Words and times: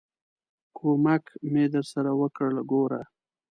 ک 0.75 0.77
و 0.83 0.89
م 1.03 1.05
ک 1.23 1.25
مې 1.51 1.65
درسره 1.75 2.11
وکړ، 2.19 2.51
ګوره! 2.71 3.01